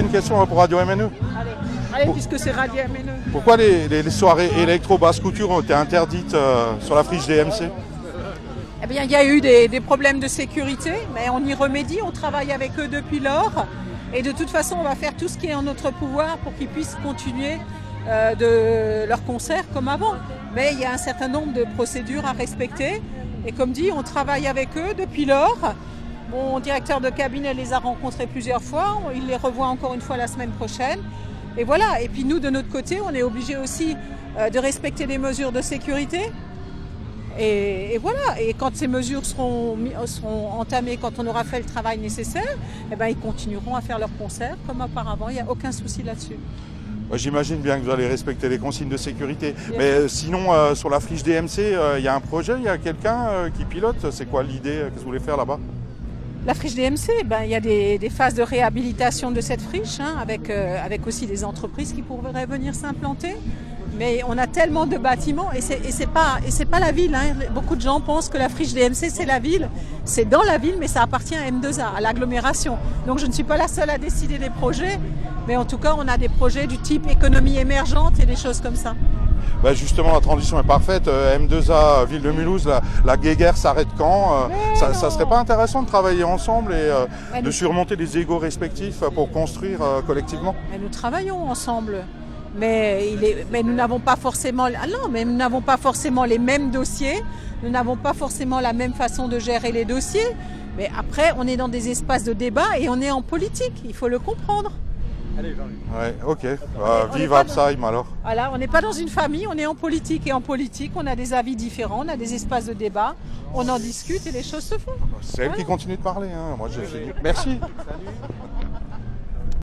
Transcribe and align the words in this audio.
Une 0.00 0.08
question 0.10 0.44
pour 0.48 0.58
Radio 0.58 0.78
MNE. 0.84 0.90
Allez, 1.38 1.50
allez 1.94 2.10
puisque 2.12 2.36
c'est 2.36 2.50
Radio 2.50 2.82
MNE. 2.88 3.30
Pourquoi 3.30 3.56
les, 3.56 3.86
les- 3.86 4.02
les 4.02 4.10
soirées 4.10 4.50
électro 4.60 4.98
basse 4.98 5.20
couture 5.20 5.50
ont 5.52 5.60
été 5.60 5.72
interdites 5.72 6.34
euh, 6.34 6.72
sur 6.80 6.96
la 6.96 7.04
friche 7.04 7.28
DMC 7.28 7.70
Eh 8.82 8.86
bien, 8.88 9.04
il 9.04 9.10
y 9.12 9.14
a 9.14 9.24
eu 9.24 9.40
des, 9.40 9.68
des 9.68 9.80
problèmes 9.80 10.18
de 10.18 10.26
sécurité, 10.26 10.90
mais 11.14 11.28
on 11.32 11.38
y 11.46 11.54
remédie, 11.54 12.00
on 12.04 12.10
travaille 12.10 12.50
avec 12.50 12.72
eux 12.80 12.88
depuis 12.88 13.20
lors. 13.20 13.52
Et 14.12 14.22
de 14.22 14.32
toute 14.32 14.50
façon, 14.50 14.78
on 14.80 14.82
va 14.82 14.96
faire 14.96 15.16
tout 15.16 15.28
ce 15.28 15.38
qui 15.38 15.46
est 15.46 15.54
en 15.54 15.62
notre 15.62 15.92
pouvoir 15.92 16.38
pour 16.38 16.52
qu'ils 16.56 16.66
puissent 16.66 16.96
continuer 17.04 17.58
euh, 18.08 18.34
de 19.04 19.08
leurs 19.08 19.22
concerts 19.24 19.62
comme 19.72 19.86
avant. 19.86 20.14
Mais 20.56 20.70
il 20.72 20.80
y 20.80 20.84
a 20.84 20.90
un 20.92 20.98
certain 20.98 21.28
nombre 21.28 21.52
de 21.52 21.64
procédures 21.76 22.26
à 22.26 22.32
respecter. 22.32 23.00
Et 23.46 23.52
comme 23.52 23.70
dit, 23.70 23.90
on 23.96 24.02
travaille 24.02 24.48
avec 24.48 24.70
eux 24.76 24.92
depuis 24.98 25.24
lors. 25.24 25.56
Mon 26.34 26.58
directeur 26.58 27.00
de 27.00 27.10
cabinet 27.10 27.54
les 27.54 27.72
a 27.72 27.78
rencontrés 27.78 28.26
plusieurs 28.26 28.62
fois. 28.62 29.00
Il 29.14 29.26
les 29.26 29.36
revoit 29.36 29.68
encore 29.68 29.94
une 29.94 30.00
fois 30.00 30.16
la 30.16 30.26
semaine 30.26 30.50
prochaine. 30.50 30.98
Et 31.56 31.62
voilà. 31.62 32.02
Et 32.02 32.08
puis 32.08 32.24
nous, 32.24 32.40
de 32.40 32.50
notre 32.50 32.68
côté, 32.68 33.00
on 33.00 33.10
est 33.10 33.22
obligé 33.22 33.56
aussi 33.56 33.96
euh, 34.36 34.50
de 34.50 34.58
respecter 34.58 35.06
les 35.06 35.18
mesures 35.18 35.52
de 35.52 35.62
sécurité. 35.62 36.32
Et, 37.38 37.94
et 37.94 37.98
voilà, 37.98 38.40
et 38.40 38.54
quand 38.54 38.76
ces 38.76 38.86
mesures 38.86 39.24
seront, 39.24 39.76
entamées, 40.58 40.96
quand 40.96 41.18
on 41.18 41.26
aura 41.26 41.42
fait 41.44 41.58
le 41.58 41.64
travail 41.64 41.98
nécessaire, 41.98 42.56
eh 42.92 42.96
ben, 42.96 43.08
ils 43.08 43.16
continueront 43.16 43.74
à 43.74 43.80
faire 43.80 43.98
leurs 43.98 44.16
concerts 44.16 44.56
comme 44.66 44.80
auparavant, 44.80 45.28
il 45.28 45.34
n'y 45.34 45.40
a 45.40 45.50
aucun 45.50 45.72
souci 45.72 46.02
là-dessus. 46.02 46.36
J'imagine 47.12 47.58
bien 47.58 47.78
que 47.78 47.84
vous 47.84 47.90
allez 47.90 48.06
respecter 48.06 48.48
les 48.48 48.58
consignes 48.58 48.88
de 48.88 48.96
sécurité. 48.96 49.52
Bien 49.52 49.78
Mais 49.78 49.90
euh, 49.90 50.08
sinon, 50.08 50.52
euh, 50.52 50.74
sur 50.74 50.90
la 50.90 51.00
friche 51.00 51.22
DMC, 51.22 51.58
euh, 51.58 51.96
il 51.98 52.04
y 52.04 52.08
a 52.08 52.14
un 52.14 52.20
projet, 52.20 52.54
il 52.56 52.64
y 52.64 52.68
a 52.68 52.78
quelqu'un 52.78 53.28
euh, 53.28 53.50
qui 53.50 53.64
pilote? 53.64 54.10
C'est 54.10 54.26
quoi 54.26 54.42
l'idée 54.42 54.80
Qu'est-ce 54.84 54.90
que 54.90 54.98
vous 55.00 55.06
voulez 55.06 55.20
faire 55.20 55.36
là-bas? 55.36 55.58
La 56.46 56.52
friche 56.52 56.74
DMC, 56.74 57.24
ben, 57.24 57.42
il 57.44 57.50
y 57.50 57.54
a 57.54 57.60
des, 57.60 58.10
phases 58.10 58.34
de 58.34 58.42
réhabilitation 58.42 59.30
de 59.30 59.40
cette 59.40 59.62
friche, 59.62 59.98
hein, 59.98 60.14
avec, 60.20 60.50
euh, 60.50 60.76
avec 60.84 61.06
aussi 61.06 61.26
des 61.26 61.42
entreprises 61.42 61.94
qui 61.94 62.02
pourraient 62.02 62.44
venir 62.44 62.74
s'implanter. 62.74 63.34
Mais 63.96 64.22
on 64.28 64.36
a 64.38 64.46
tellement 64.46 64.86
de 64.86 64.96
bâtiments 64.98 65.52
et 65.52 65.60
c'est 65.60 66.06
pas 66.08 66.38
et 66.46 66.50
c'est 66.50 66.64
pas 66.64 66.80
la 66.80 66.90
ville. 66.92 67.14
hein. 67.14 67.34
Beaucoup 67.54 67.76
de 67.76 67.80
gens 67.80 68.00
pensent 68.00 68.28
que 68.28 68.38
la 68.38 68.48
friche 68.48 68.74
DMC 68.74 69.08
c'est 69.10 69.24
la 69.26 69.38
ville. 69.38 69.68
C'est 70.04 70.24
dans 70.28 70.42
la 70.42 70.58
ville, 70.58 70.74
mais 70.80 70.88
ça 70.88 71.02
appartient 71.02 71.36
à 71.36 71.48
M2A, 71.50 71.96
à 71.96 72.00
l'agglomération. 72.00 72.76
Donc 73.06 73.18
je 73.18 73.26
ne 73.26 73.32
suis 73.32 73.44
pas 73.44 73.56
la 73.56 73.68
seule 73.68 73.90
à 73.90 73.98
décider 73.98 74.38
des 74.38 74.50
projets, 74.50 74.98
mais 75.46 75.56
en 75.56 75.64
tout 75.64 75.78
cas 75.78 75.94
on 75.96 76.08
a 76.08 76.16
des 76.18 76.28
projets 76.28 76.66
du 76.66 76.78
type 76.78 77.08
économie 77.10 77.56
émergente 77.56 78.18
et 78.20 78.26
des 78.26 78.36
choses 78.36 78.60
comme 78.60 78.76
ça. 78.76 78.94
Bah, 79.62 79.72
Justement, 79.74 80.12
la 80.12 80.20
transition 80.20 80.58
est 80.58 80.64
parfaite. 80.66 81.06
Euh, 81.08 81.38
M2A, 81.38 82.06
Ville 82.06 82.20
de 82.22 82.30
Mulhouse, 82.30 82.66
la, 82.66 82.80
la 83.04 83.16
guéguerre 83.16 83.56
s'arrête 83.56 83.88
quand 83.96 84.48
Euh, 84.50 84.74
ça, 84.74 84.92
ça 84.92 85.10
serait 85.10 85.26
pas 85.26 85.38
intéressant 85.38 85.82
de 85.82 85.86
travailler 85.88 86.24
ensemble 86.24 86.72
et 86.72 86.76
euh, 86.76 87.06
de 87.42 87.50
surmonter 87.50 87.94
les 87.96 88.18
égaux 88.18 88.38
respectifs 88.38 89.00
pour 89.14 89.30
construire 89.30 89.80
euh, 89.82 90.02
collectivement? 90.02 90.54
Mais 90.70 90.78
nous 90.78 90.88
travaillons 90.88 91.48
ensemble. 91.48 92.04
Mais, 92.56 93.10
il 93.12 93.24
est, 93.24 93.46
mais 93.50 93.62
nous 93.62 93.74
n'avons 93.74 93.98
pas 94.00 94.16
forcément, 94.16 94.64
ah 94.66 94.86
non, 94.86 95.08
mais 95.10 95.24
nous 95.24 95.34
n'avons 95.34 95.60
pas 95.60 95.76
forcément 95.76 96.24
les 96.24 96.38
mêmes 96.38 96.70
dossiers. 96.70 97.22
Nous 97.62 97.70
n'avons 97.70 97.96
pas 97.96 98.12
forcément 98.12 98.60
la 98.60 98.72
même 98.72 98.94
façon 98.94 99.26
de 99.28 99.38
gérer 99.38 99.72
les 99.72 99.84
dossiers. 99.84 100.28
Mais 100.76 100.90
après, 100.96 101.32
on 101.36 101.46
est 101.46 101.56
dans 101.56 101.68
des 101.68 101.88
espaces 101.90 102.24
de 102.24 102.32
débat 102.32 102.78
et 102.78 102.88
on 102.88 103.00
est 103.00 103.10
en 103.10 103.22
politique. 103.22 103.82
Il 103.84 103.94
faut 103.94 104.08
le 104.08 104.18
comprendre. 104.18 104.72
Ouais, 105.36 106.14
ok. 106.24 106.44
Euh, 106.44 106.56
on 107.12 107.16
est 107.16 107.18
vive 107.18 107.32
Absheim 107.32 107.82
alors. 107.82 108.06
Voilà, 108.22 108.52
on 108.52 108.58
n'est 108.58 108.68
pas 108.68 108.80
dans 108.80 108.92
une 108.92 109.08
famille, 109.08 109.48
on 109.48 109.58
est 109.58 109.66
en 109.66 109.74
politique. 109.74 110.26
Et 110.28 110.32
en 110.32 110.40
politique, 110.40 110.92
on 110.94 111.06
a 111.08 111.16
des 111.16 111.32
avis 111.32 111.56
différents, 111.56 112.04
on 112.04 112.08
a 112.08 112.16
des 112.16 112.34
espaces 112.34 112.66
de 112.66 112.72
débat, 112.72 113.16
on 113.52 113.68
en 113.68 113.78
discute 113.80 114.24
et 114.28 114.30
les 114.30 114.44
choses 114.44 114.62
se 114.62 114.78
font. 114.78 114.92
C'est 115.22 115.42
elle 115.46 115.52
qui 115.54 115.64
continue 115.64 115.96
de 115.96 116.02
parler. 116.02 116.28
hein. 116.30 116.54
Moi, 116.56 116.68
j'ai 116.72 116.84
fini. 116.84 117.12
Merci. 117.22 117.58